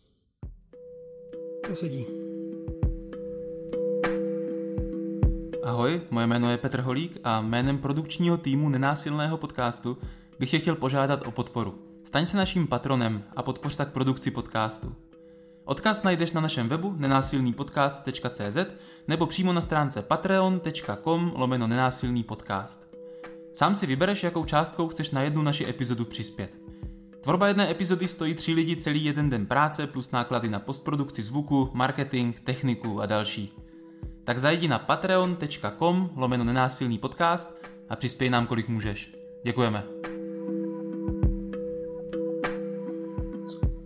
[1.66, 2.06] To sedí.
[5.64, 9.98] Ahoj, moje jméno je Petr Holík a jménem produkčního týmu Nenásilného podcastu
[10.38, 11.78] bych je chtěl požádat o podporu.
[12.04, 14.94] Staň se naším patronem a podpoř tak produkci podcastu.
[15.64, 18.56] Odkaz najdeš na našem webu nenásilnýpodcast.cz
[19.08, 22.90] nebo přímo na stránce patreon.com lomeno nenásilný podcast.
[23.52, 26.58] Sám si vybereš, jakou částkou chceš na jednu naši epizodu přispět.
[27.20, 31.70] Tvorba jedné epizody stojí tři lidi celý jeden den práce plus náklady na postprodukci zvuku,
[31.72, 33.52] marketing, techniku a další.
[34.24, 39.14] Tak zajdi na patreon.com lomeno nenásilný podcast a přispěj nám kolik můžeš.
[39.44, 39.84] Děkujeme.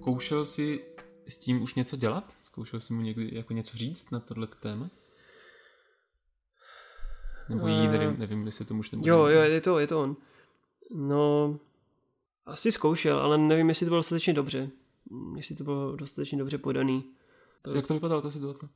[0.01, 0.93] Zkoušel jsi
[1.29, 2.37] s tím už něco dělat?
[2.43, 4.91] Zkoušel jsi mu někdy jako něco říct na tohle téma?
[7.49, 10.01] Nebo jí, nevím, eh, nevím, jestli to už nebo Jo, jo, je to, je to
[10.01, 10.17] on.
[10.95, 11.59] No,
[12.47, 14.71] asi zkoušel, ale nevím, jestli to bylo dostatečně dobře.
[15.37, 17.05] Jestli to bylo dostatečně dobře podaný.
[17.75, 18.69] Jak to vypadalo, ta situace?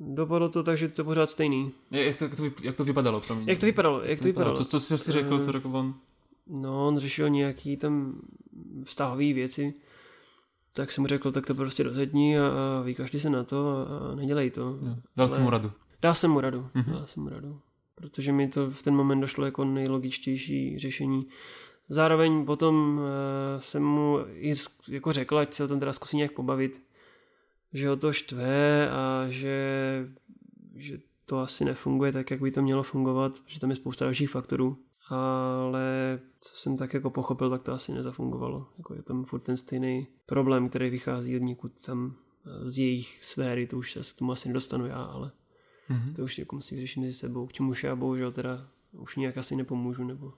[0.00, 1.72] Dopadlo to tak, že to pořád stejný.
[1.90, 3.48] Jak to, jak to, jak to vypadalo, promiň?
[3.48, 4.56] Jak to vypadalo, jak to vypadalo?
[4.56, 5.94] Co, co jsi si řekl, co řekl on?
[6.46, 8.22] No, on řešil nějaký tam
[8.84, 9.74] vztahové věci.
[10.76, 13.82] Tak jsem mu řekl, tak to prostě rozhodni a, a vykašli se na to a,
[14.12, 14.60] a nedělej to.
[14.60, 14.96] Jo.
[15.16, 15.72] Dal jsem mu radu.
[16.02, 16.92] Dal jsem mu radu, mm-hmm.
[16.92, 17.60] dal jsem mu radu.
[17.94, 21.26] Protože mi to v ten moment došlo jako nejlogičtější řešení.
[21.88, 23.04] Zároveň potom uh,
[23.58, 24.54] jsem mu i
[24.88, 26.82] jako řekl, ať se o tom teda zkusí nějak pobavit,
[27.72, 29.58] že ho to štve a že,
[30.76, 34.30] že to asi nefunguje tak, jak by to mělo fungovat, že tam je spousta dalších
[34.30, 34.78] faktorů.
[35.08, 38.68] Ale co jsem tak jako pochopil, tak to asi nezafungovalo.
[38.78, 42.14] Jako je tam furt ten stejný problém, který vychází od někud tam
[42.46, 45.30] eh, z jejich sféry, to už se k tomu asi nedostanu já, ale
[45.90, 46.14] mm-hmm.
[46.14, 49.56] to už jako musí řešit mezi sebou, k čemuž já bohužel teda už nějak asi
[49.56, 50.32] nepomůžu, nebo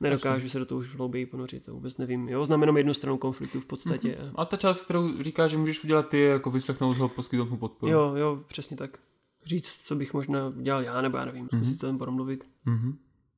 [0.00, 2.28] Nedokážu se do toho už hlouběji ponořit, to vůbec nevím.
[2.28, 4.08] Jo, znamenám jednu stranu konfliktu v podstatě.
[4.08, 4.32] Mm-hmm.
[4.34, 7.92] A ta část, kterou říká, že můžeš udělat ty, jako vyslechnout ho, poskytnout mu podporu.
[7.92, 8.98] Jo, jo, přesně tak.
[9.44, 11.80] Říct, co bych možná dělal já, nebo já nevím, zkusit mm-hmm.
[11.80, 12.46] to tam promluvit.
[12.66, 12.94] Mm-hmm.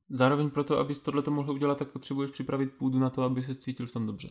[0.09, 3.55] Zároveň proto, abys tohle to mohl udělat, tak potřebuješ připravit půdu na to, aby se
[3.55, 4.29] cítil v tom dobře.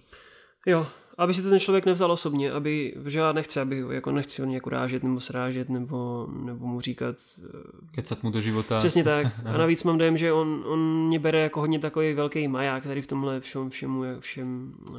[0.67, 0.87] Jo,
[1.19, 4.49] aby si to ten člověk nevzal osobně, aby, že já nechci, aby jako nechci ho
[4.49, 7.17] nějak urážet nebo srážet nebo, nebo mu říkat...
[7.39, 8.79] Eh, Kecat mu do života.
[8.79, 9.27] Přesně tak.
[9.45, 13.03] A navíc mám dojem, že on, on mě bere jako hodně takový velký maják, který
[13.03, 14.97] v tomhle všem, všemu, všem uh,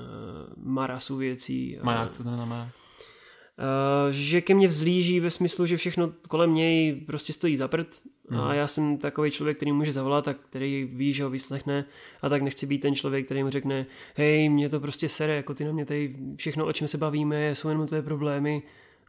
[0.58, 1.80] marasu věcí.
[1.84, 2.68] Maják, co znamená maják?
[2.68, 8.02] Uh, že ke mně vzlíží ve smyslu, že všechno kolem něj prostě stojí za prd
[8.30, 8.42] Hmm.
[8.42, 11.86] A já jsem takový člověk, který může zavolat a který ví, že ho vyslechne
[12.22, 15.54] a tak nechci být ten člověk, který mu řekne, hej, mě to prostě sere, jako
[15.54, 18.64] ty na mě tady všechno, o čem se bavíme, jsou jenom tvé problémy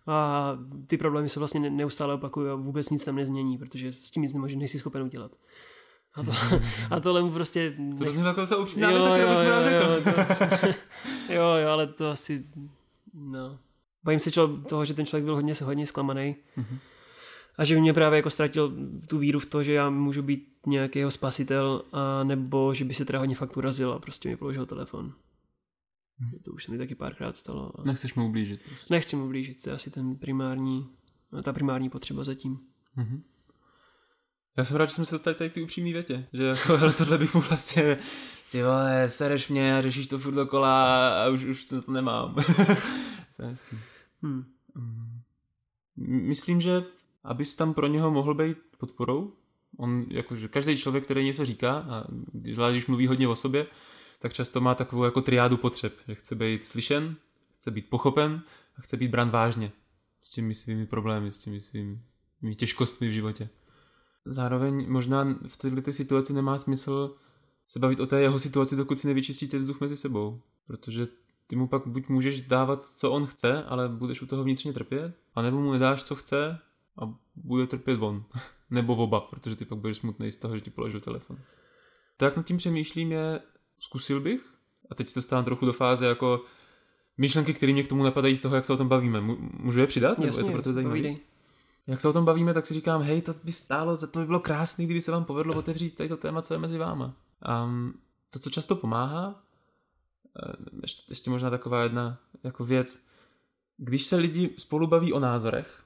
[0.06, 0.52] a
[0.86, 4.32] ty problémy se vlastně neustále opakují a vůbec nic tam nezmění, protože s tím nic
[4.32, 5.32] nemůže, nejsi schopen udělat.
[6.14, 6.32] A, to,
[6.90, 7.74] a tohle mu prostě...
[7.98, 8.14] To nech...
[8.14, 10.66] jako se upřímná, jo, jo, jo, jo, jo, to,
[11.32, 12.44] jo, jo, ale to asi...
[13.14, 13.58] No.
[14.04, 16.36] Bojím se člo, toho, že ten člověk byl hodně, hodně zklamaný.
[16.58, 16.78] Mm-hmm
[17.58, 18.72] a že mě právě jako ztratil
[19.06, 22.94] tu víru v to, že já můžu být nějaký jeho spasitel, a nebo že by
[22.94, 25.12] se teda hodně fakt urazil a prostě mi položil telefon.
[26.18, 26.30] Hmm.
[26.44, 27.80] To už se mi taky párkrát stalo.
[27.80, 27.84] A...
[27.84, 28.60] Nechceš mu ublížit?
[28.90, 30.88] Nechci mu ublížit, to je asi ten primární,
[31.42, 32.60] ta primární potřeba zatím.
[32.96, 33.20] Mm-hmm.
[34.56, 37.18] Já jsem rád, že jsme se dostali tady k ty upřímné větě, že jako, tohle
[37.18, 37.98] bych mu vlastně,
[38.52, 42.34] ty vole, sereš mě a řešíš to furt dokola a už, už to nemám.
[43.36, 43.78] To je hezký.
[44.22, 44.44] Hmm.
[44.74, 45.20] Mm.
[46.06, 46.84] Myslím, že
[47.24, 49.32] abys tam pro něho mohl být podporou,
[49.76, 52.04] on jakože každý člověk, který něco říká, a
[52.52, 53.66] zvlášť když mluví hodně o sobě,
[54.18, 57.16] tak často má takovou jako triádu potřeb, že chce být slyšen,
[57.58, 58.42] chce být pochopen
[58.76, 59.72] a chce být brán vážně
[60.22, 62.00] s těmi svými problémy, s těmi svými
[62.56, 63.48] těžkostmi v životě.
[64.24, 67.16] Zároveň možná v této situaci nemá smysl
[67.66, 70.40] se bavit o té jeho situaci, dokud si nevyčistíte vzduch mezi sebou.
[70.66, 71.08] Protože
[71.46, 75.14] ty mu pak buď můžeš dávat, co on chce, ale budeš u toho vnitřně trpět,
[75.34, 76.58] anebo mu nedáš, co chce
[76.98, 78.24] a bude trpět on.
[78.70, 81.38] nebo oba, protože ty pak budeš smutný z toho, že ti položil telefon.
[82.16, 83.40] To, jak nad tím přemýšlím, je,
[83.78, 84.40] zkusil bych,
[84.90, 86.44] a teď se dostávám trochu do fáze jako
[87.18, 89.20] myšlenky, které mě k tomu napadají z toho, jak se o tom bavíme.
[89.52, 90.18] Můžu je přidat?
[90.18, 91.14] Jasně, nebo je to pro zajímavé?
[91.86, 94.40] Jak se o tom bavíme, tak si říkám, hej, to by stálo, to by bylo
[94.40, 97.16] krásné, kdyby se vám povedlo otevřít tady to téma, co je mezi váma.
[97.64, 97.94] Um,
[98.30, 99.42] to, co často pomáhá,
[100.42, 103.06] eh, ještě, ještě možná taková jedna jako věc,
[103.76, 105.84] když se lidi spolu baví o názorech,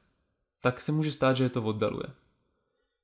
[0.64, 2.07] tak se může stát, že je to oddaluje.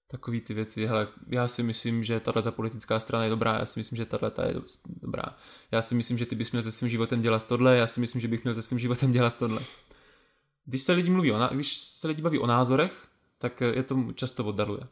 [0.09, 3.81] Takový ty věci, hele, já si myslím, že tato politická strana je dobrá, já si
[3.81, 4.55] myslím, že tato je
[5.03, 5.37] dobrá.
[5.71, 8.21] Já si myslím, že ty bys měl se svým životem dělat tohle, já si myslím,
[8.21, 9.61] že bych měl se svým životem dělat tohle.
[10.65, 14.45] Když se lidi mluví o, když se lidi baví o názorech, tak je to často
[14.45, 14.83] oddaluje.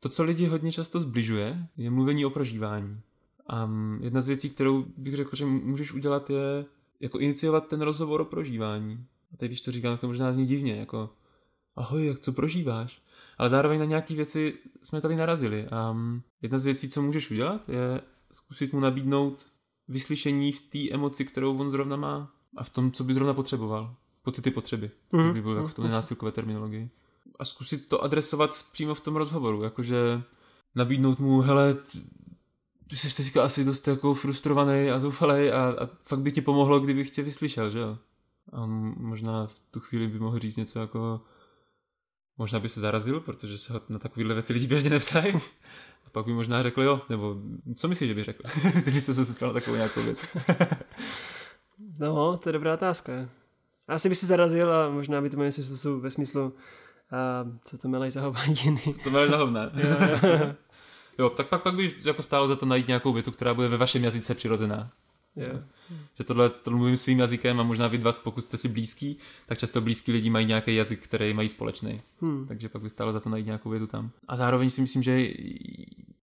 [0.00, 3.00] To, co lidi hodně často zbližuje, je mluvení o prožívání.
[3.48, 6.64] A jedna z věcí, kterou bych řekl, že můžeš udělat, je
[7.00, 9.06] jako iniciovat ten rozhovor o prožívání.
[9.34, 11.10] A teď, když to říkám, to možná zní divně, jako
[11.76, 13.02] ahoj, jak co prožíváš?
[13.38, 15.68] Ale zároveň na nějaké věci jsme tady narazili.
[15.68, 15.96] A
[16.42, 18.00] jedna z věcí, co můžeš udělat, je
[18.32, 19.46] zkusit mu nabídnout
[19.88, 23.94] vyslyšení v té emoci, kterou on zrovna má a v tom, co by zrovna potřeboval.
[24.22, 25.32] Pocity potřeby, mm-hmm.
[25.32, 26.90] by byl jako v tom nenásilkové terminologii
[27.38, 30.22] a zkusit to adresovat v, přímo v tom rozhovoru, jakože
[30.74, 31.76] nabídnout mu, hele,
[32.90, 36.80] ty jsi teďka asi dost jako frustrovaný a zoufalý a, a fakt by ti pomohlo,
[36.80, 37.98] kdybych tě vyslyšel, že jo?
[38.52, 41.20] A možná v tu chvíli by mohl říct něco jako
[42.38, 45.34] možná by se zarazil, protože se ho na takovéhle věci lidi běžně neptají.
[46.06, 47.36] A pak by možná řekl jo, nebo
[47.74, 48.42] co myslíš, že by řekl,
[48.82, 50.18] kdyby se setkal takovou nějakou věc.
[51.98, 53.12] no, to je dobrá otázka.
[53.88, 56.52] Asi by si zarazil a možná by to mělo smysl ve smyslu,
[57.12, 58.80] a co to měli za hovadiny?
[58.94, 59.70] Co to měli za hovna?
[61.18, 63.76] jo, tak pak, pak by jako stálo za to najít nějakou větu, která bude ve
[63.76, 64.90] vašem jazyce přirozená.
[65.36, 65.62] Yeah.
[66.14, 69.58] Že tohle, tohle mluvím svým jazykem a možná vy dva, pokud jste si blízký, tak
[69.58, 72.02] často blízký lidi mají nějaký jazyk, který mají společný.
[72.20, 72.46] Hmm.
[72.46, 74.10] Takže pak by stálo za to najít nějakou větu tam.
[74.28, 75.28] A zároveň si myslím, že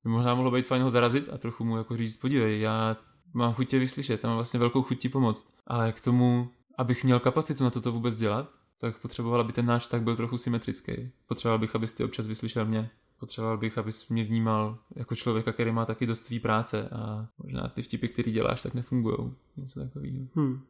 [0.03, 2.97] by možná mohlo být fajn ho zarazit a trochu mu jako říct, podívej, já
[3.33, 7.03] mám chuť tě vyslyšet, já mám vlastně velkou chuť ti pomoct, ale k tomu, abych
[7.03, 10.93] měl kapacitu na toto vůbec dělat, tak potřeboval, aby ten náš tak byl trochu symetrický.
[11.27, 12.89] Potřeboval bych, abys ty občas vyslyšel mě.
[13.23, 17.67] Potřeboval bych, abys mě vnímal jako člověka, který má taky dost svý práce a možná
[17.67, 19.33] ty vtipy, který děláš, tak nefungují.
[19.57, 20.27] Něco takového.
[20.35, 20.61] Hmm.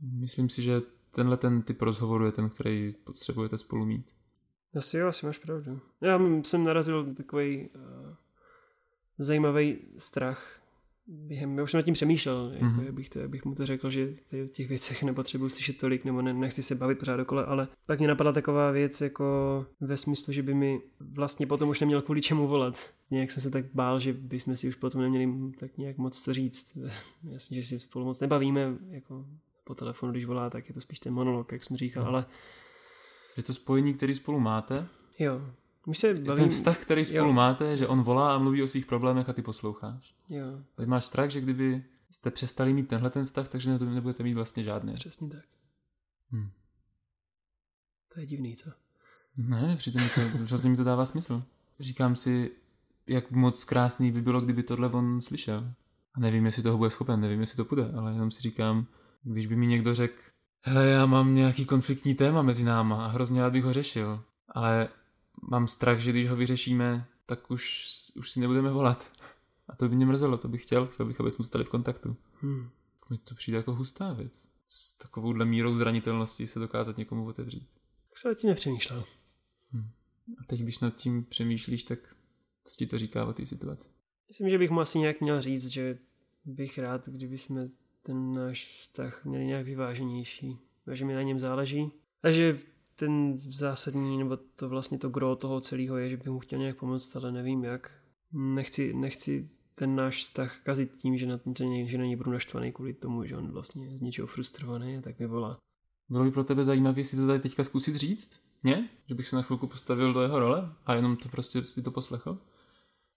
[0.00, 4.06] Myslím si, že tenhle ten typ rozhovoru je ten, který potřebujete spolu mít.
[4.76, 5.80] Asi jo, asi máš pravdu.
[6.00, 8.14] Já jsem narazil takový uh,
[9.18, 10.60] zajímavý strach
[11.10, 12.70] během, já už jsem nad tím přemýšlel, mm-hmm.
[12.70, 15.48] jako, jak, bych to, jak bych mu to řekl, že tady o těch věcech nepotřebuji
[15.48, 19.00] slyšet tolik, nebo ne, nechci se bavit pořád okolo, ale pak mě napadla taková věc,
[19.00, 19.24] jako
[19.80, 22.90] ve smyslu, že by mi vlastně potom už neměl kvůli čemu volat.
[23.10, 26.32] Nějak jsem se tak bál, že bychom si už potom neměli tak nějak moc co
[26.32, 26.78] říct.
[27.30, 29.26] Jasně, že si spolu moc nebavíme, jako
[29.64, 32.08] po telefonu, když volá, tak je to spíš ten monolog, jak jsem říkal, mm.
[32.08, 32.24] ale...
[33.36, 34.86] Je to spojení, který spolu máte?
[35.18, 35.40] Jo,
[35.86, 36.44] my se bavím...
[36.44, 37.32] Ten vztah, který spolu jo.
[37.32, 40.14] máte, že on volá a mluví o svých problémech a ty posloucháš.
[40.28, 40.44] Jo.
[40.74, 44.62] Teď máš strach, že kdyby jste přestali mít tenhle ten vztah, takže nebudete mít vlastně
[44.62, 44.94] žádný.
[44.94, 45.44] Přesně tak.
[46.30, 46.50] Hmm.
[48.14, 48.70] To je divný, co?
[49.36, 51.42] Ne, přitom to, vlastně mi to dává smysl.
[51.80, 52.50] Říkám si,
[53.06, 55.72] jak moc krásný by bylo, kdyby tohle on slyšel.
[56.14, 58.86] A nevím, jestli toho bude schopen, nevím, jestli to půjde, ale jenom si říkám,
[59.22, 60.22] když by mi někdo řekl,
[60.62, 64.88] hele, já mám nějaký konfliktní téma mezi náma a hrozně rád bych ho řešil, ale
[65.42, 69.10] mám strach, že když ho vyřešíme, tak už, už si nebudeme volat.
[69.68, 72.16] A to by mě mrzelo, to bych chtěl, chtěl bych, aby jsme stali v kontaktu.
[72.40, 72.70] Hmm.
[73.10, 74.48] Mi to přijde jako hustá věc.
[74.68, 77.68] S takovouhle mírou zranitelnosti se dokázat někomu otevřít.
[78.08, 79.04] Tak se o tím nepřemýšlel.
[79.72, 79.90] Hmm.
[80.40, 81.98] A teď, když nad tím přemýšlíš, tak
[82.64, 83.88] co ti to říká o té situaci?
[84.28, 85.98] Myslím, že bych mu asi nějak měl říct, že
[86.44, 87.68] bych rád, kdyby jsme
[88.02, 90.58] ten náš vztah měli nějak vyváženější.
[90.86, 91.92] A že mi na něm záleží.
[92.22, 92.58] A že
[93.00, 96.78] ten zásadní, nebo to vlastně to gro toho celého je, že bych mu chtěl nějak
[96.78, 97.90] pomoct, ale nevím jak.
[98.32, 101.40] Nechci, nechci ten náš vztah kazit tím, že na,
[101.84, 105.18] že na něj budu naštvaný kvůli tomu, že on vlastně z něčeho frustrovaný a tak
[105.18, 105.58] mi volá.
[106.08, 108.40] Bylo by pro tebe zajímavé si to tady teďka zkusit říct?
[108.62, 108.88] Ne?
[109.06, 111.90] Že bych se na chvilku postavil do jeho role a jenom to prostě si to
[111.90, 112.38] poslechl?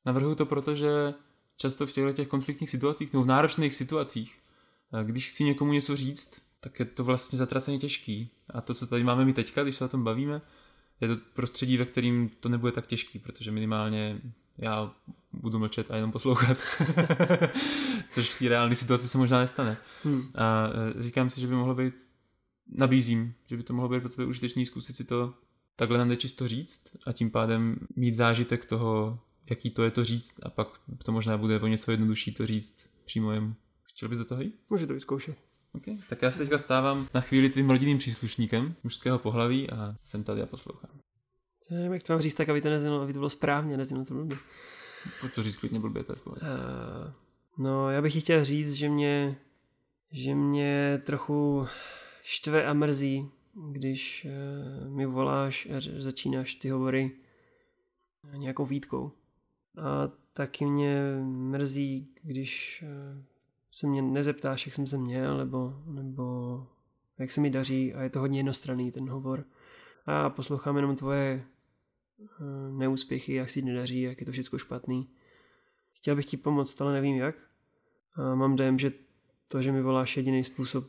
[0.06, 1.14] Navrhuji to proto, že
[1.58, 4.40] často v těchto těch konfliktních situacích nebo v náročných situacích,
[5.04, 8.30] když chci někomu něco říct, tak je to vlastně zatraceně těžký.
[8.50, 10.42] A to, co tady máme my teďka, když se o tom bavíme,
[11.02, 14.22] je to prostředí, ve kterým to nebude tak těžký, protože minimálně
[14.58, 14.94] já
[15.34, 16.58] budu mlčet a jenom poslouchat.
[18.10, 19.78] Což v té reálné situaci se možná nestane.
[20.04, 20.32] Hmm.
[20.36, 21.94] A e, říkám si, že by mohlo být,
[22.78, 25.34] nabízím, že by to mohlo být pro tebe užitečný zkusit si to
[25.76, 30.40] takhle nám čisto říct a tím pádem mít zážitek toho, jaký to je to říct
[30.44, 30.68] a pak
[31.04, 33.56] to možná bude o něco jednodušší to říct přímo jemu.
[33.84, 34.60] Chtěl bys do toho jít?
[34.70, 35.53] Můžu to vyzkoušet.
[35.76, 35.98] Okay.
[36.10, 40.42] Tak já se teďka stávám na chvíli tvým rodinným příslušníkem mužského pohlaví a jsem tady
[40.42, 40.92] a poslouchám.
[41.70, 44.06] Já nevím, jak to mám říct tak, aby to, neznělo, aby to bylo správně, neznělo
[44.06, 44.38] to blbě.
[45.36, 46.36] To říct klidně blbě, tak uh,
[47.58, 49.38] No, já bych chtěl říct, že mě,
[50.12, 51.68] že mě trochu
[52.24, 53.30] štve a mrzí,
[53.72, 54.28] když
[54.84, 57.12] uh, mi voláš a začínáš ty hovory
[58.36, 59.12] nějakou výtkou.
[59.78, 62.84] A taky mě mrzí, když
[63.18, 63.24] uh,
[63.74, 66.68] se mě nezeptáš, jak jsem se měl, nebo, nebo
[67.20, 69.46] jak se mi daří a je to hodně jednostranný ten hovor.
[70.06, 71.46] A poslouchám jenom tvoje
[72.22, 72.26] eh,
[72.72, 75.10] neúspěchy, jak si nedaří, jak je to všechno špatný.
[75.92, 77.36] Chtěl bych ti pomoct, ale nevím jak.
[78.16, 78.92] A mám dojem, že
[79.48, 80.86] to, že mi voláš jediný způsob,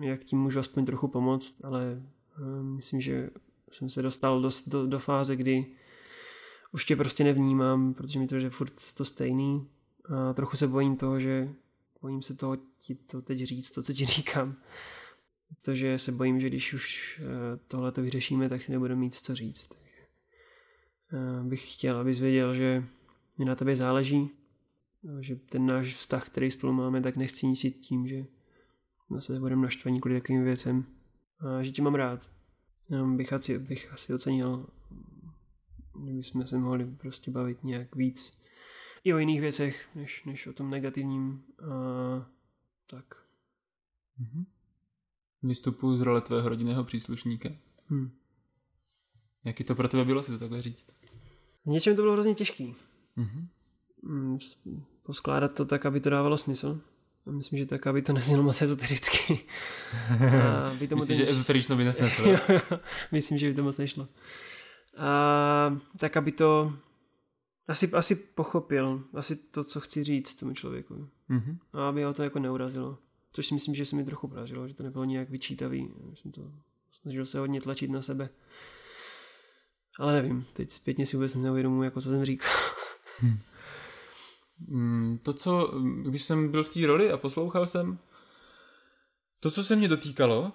[0.00, 2.02] jak ti můžu aspoň trochu pomoct, ale
[2.38, 3.30] eh, myslím, že
[3.72, 5.66] jsem se dostal do, do, do fáze, kdy
[6.72, 9.68] už tě prostě nevnímám, protože mi to je furt to stejný.
[10.08, 11.54] A trochu se bojím toho, že
[12.04, 14.56] bojím se toho ti to teď říct, to, co ti říkám.
[15.48, 19.34] Protože se bojím, že když už eh, tohle to vyřešíme, tak si nebudeme mít co
[19.34, 19.68] říct.
[19.68, 20.06] Takže
[21.12, 22.84] eh, bych chtěl, abys věděl, že
[23.38, 24.30] mi na tebe záleží,
[25.20, 28.26] že ten náš vztah, který spolu máme, tak nechci nic tím, že
[29.18, 30.84] se budeme naštvaní kvůli takovým věcem.
[31.40, 32.30] A že tě mám rád.
[32.88, 34.66] Jenom bych asi, bych asi ocenil,
[36.02, 38.43] kdybychom se mohli prostě bavit nějak víc
[39.04, 41.42] i o jiných věcech, než, než o tom negativním.
[41.58, 42.26] A,
[42.86, 43.04] tak.
[44.20, 44.44] Mm-hmm.
[45.42, 47.48] Vystupuji z role tvého rodinného příslušníka.
[47.88, 48.10] Hmm.
[49.44, 50.86] Jaký to pro tebe bylo si to takhle říct?
[51.64, 52.74] V něčem to bylo hrozně těžký.
[53.18, 53.46] Mm-hmm.
[55.02, 56.80] Poskládat to tak, aby to dávalo smysl.
[57.26, 59.40] A myslím, že tak, aby to neznělo moc ezotericky.
[60.88, 61.16] to Myslím, ten...
[61.16, 62.24] že ezoterično by nesneslo.
[63.12, 64.08] myslím, že by to moc nešlo.
[64.96, 66.72] A tak, aby to
[67.68, 71.08] asi, asi pochopil, asi to, co chci říct tomu člověku.
[71.30, 71.58] Mm-hmm.
[71.72, 72.98] A aby ho to jako neurazilo.
[73.32, 75.94] Což si myslím, že se mi trochu podařilo, že to nebylo nějak vyčítavý.
[76.14, 76.52] Jsem to
[76.92, 78.28] snažil se hodně tlačit na sebe.
[79.98, 82.52] Ale nevím, teď zpětně si vůbec neuvědomuji, jako co jsem říkal.
[83.18, 83.38] Hmm.
[85.22, 87.98] To, co, když jsem byl v té roli a poslouchal jsem,
[89.40, 90.52] to, co se mě dotýkalo,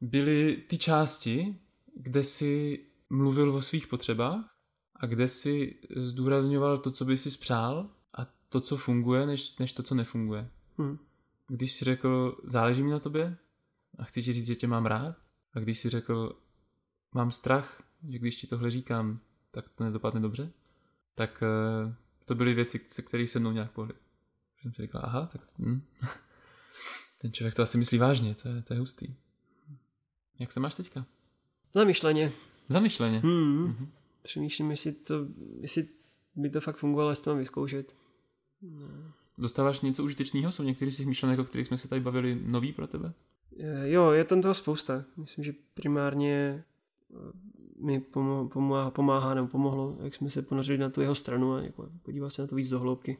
[0.00, 1.60] byly ty části,
[1.96, 4.59] kde si mluvil o svých potřebách
[5.00, 9.72] a kde si zdůrazňoval to, co by si spřál a to, co funguje, než, než
[9.72, 10.50] to, co nefunguje.
[10.78, 10.98] Hmm.
[11.48, 13.36] Když si řekl, záleží mi na tobě
[13.98, 15.16] a chci ti říct, že tě mám rád
[15.54, 16.38] a když si řekl,
[17.12, 20.50] mám strach, že když ti tohle říkám, tak to nedopadne dobře,
[21.14, 21.42] tak
[21.86, 21.92] uh,
[22.24, 23.94] to byly věci, se kterých se mnou nějak pohli.
[24.62, 25.82] Jsem si řekl, aha, tak hm.
[27.18, 29.14] ten člověk to asi myslí vážně, to je, to je hustý.
[30.38, 31.06] Jak se máš teďka?
[31.74, 32.32] Zamyšleně.
[32.68, 33.18] Zamyšleně.
[33.18, 33.66] Hmm.
[33.66, 35.26] Mm-hmm přemýšlím, jestli, to,
[35.60, 35.88] jestli
[36.36, 37.94] by to fakt fungovalo, jestli to mám vyzkoušet.
[38.62, 39.12] No.
[39.38, 40.52] Dostáváš něco užitečného?
[40.52, 43.12] Jsou některé z těch myšlenek, o kterých jsme se tady bavili, nový pro tebe?
[43.84, 45.04] Jo, je tam toho spousta.
[45.16, 46.64] Myslím, že primárně
[47.10, 47.16] eh,
[47.80, 48.00] mi
[48.52, 52.30] pomáhá, pomáhá nebo pomohlo, jak jsme se ponořili na tu jeho stranu a jako podívat
[52.30, 53.18] se na to víc do hloubky.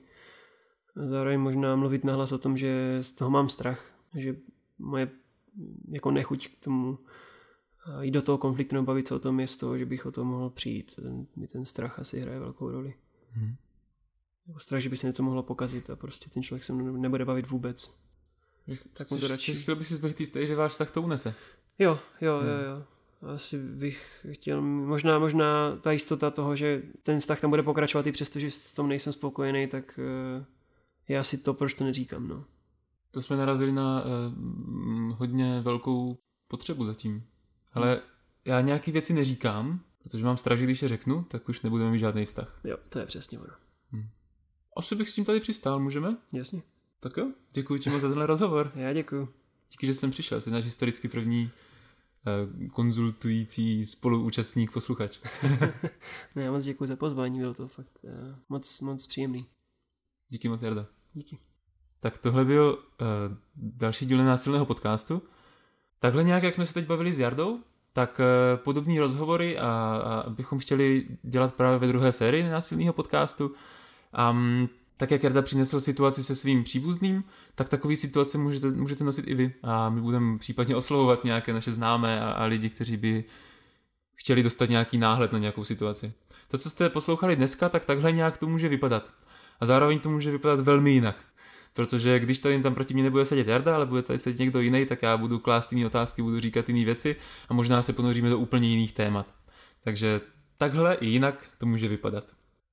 [0.96, 4.36] A zároveň možná mluvit nahlas o tom, že z toho mám strach, že
[4.78, 5.10] moje
[5.88, 6.98] jako nechuť k tomu
[8.00, 10.12] jít do toho konfliktu nebo bavit se o tom je z toho, že bych o
[10.12, 10.94] tom mohl přijít.
[10.94, 12.94] Ten, mi ten strach asi hraje velkou roli.
[13.30, 13.54] Hmm.
[14.58, 18.00] Strach, že by se něco mohlo pokazit a prostě ten člověk se nebude bavit vůbec.
[18.92, 19.54] Tak mu to radši...
[19.54, 21.34] Chtěl bych si zbavit jistý, že váš vztah to unese.
[21.78, 22.48] Jo, jo, hmm.
[22.48, 22.84] jo, jo.
[23.34, 28.12] Asi bych chtěl, možná, možná ta jistota toho, že ten vztah tam bude pokračovat i
[28.12, 30.00] přesto, že s tom nejsem spokojený, tak
[30.38, 30.44] uh,
[31.08, 32.44] je asi to, proč to neříkám, no.
[33.10, 37.26] To jsme narazili na uh, hodně velkou potřebu zatím.
[37.72, 38.02] Ale
[38.44, 41.98] já nějaký věci neříkám, protože mám strach, že když je řeknu, tak už nebudeme mít
[41.98, 42.60] žádný vztah.
[42.64, 43.52] Jo, to je přesně ono.
[43.90, 44.08] Hmm.
[44.76, 46.16] Asi bych s tím tady přistál, můžeme?
[46.32, 46.62] Jasně.
[47.00, 48.72] Tak jo, děkuji ti moc za tenhle rozhovor.
[48.76, 49.28] Já děkuji.
[49.70, 51.50] Díky, že jsem přišel, jsi náš historicky první
[52.60, 55.18] uh, konzultující spoluúčastník, posluchač.
[56.36, 58.10] no, já moc děkuji za pozvání, bylo to fakt uh,
[58.48, 59.46] moc, moc příjemný.
[60.28, 60.86] Díky moc, Jarda.
[61.14, 61.38] Díky.
[62.00, 65.22] Tak tohle byl uh, další díl násilného podcastu.
[66.00, 67.58] Takhle nějak, jak jsme se teď bavili s Jardou,
[67.92, 73.54] tak uh, podobní rozhovory a, a bychom chtěli dělat právě ve druhé sérii násilného podcastu.
[74.30, 77.24] Um, tak jak Jarda přinesl situaci se svým příbuzným,
[77.54, 79.52] tak takový situace můžete, můžete nosit i vy.
[79.62, 83.24] A my budeme případně oslovovat nějaké naše známé a, a lidi, kteří by
[84.14, 86.12] chtěli dostat nějaký náhled na nějakou situaci.
[86.48, 89.10] To, co jste poslouchali dneska, tak takhle nějak to může vypadat.
[89.60, 91.16] A zároveň to může vypadat velmi jinak.
[91.72, 94.86] Protože když tady tam proti mě nebude sedět Jarda, ale bude tady sedět někdo jiný,
[94.86, 97.16] tak já budu klást jiné otázky, budu říkat jiné věci
[97.48, 99.26] a možná se ponoříme do úplně jiných témat.
[99.84, 100.20] Takže
[100.58, 102.24] takhle i jinak to může vypadat.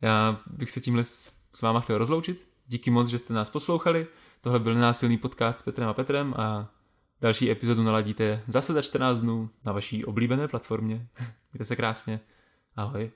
[0.01, 2.47] Já bych se tímhle s váma chtěl rozloučit.
[2.67, 4.07] Díky moc, že jste nás poslouchali.
[4.41, 6.71] Tohle byl násilný podcast s Petrem a Petrem a
[7.21, 11.07] další epizodu naladíte zase za 14 dnů na vaší oblíbené platformě.
[11.53, 12.19] Mějte se krásně.
[12.75, 13.11] Ahoj.